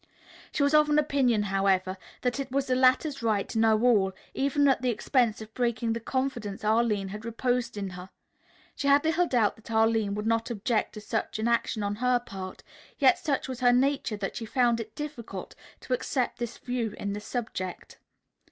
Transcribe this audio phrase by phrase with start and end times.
[0.51, 4.13] She was of the opinion, however, that it was the latter's right to know all,
[4.33, 8.09] even at the expense of breaking the confidence Arline had reposed in her.
[8.75, 12.17] She had little doubt that Arline would not object to such an action on her
[12.19, 12.63] part,
[12.97, 17.13] yet such was her nature that she found it difficult to accept this view of
[17.13, 17.99] the subject.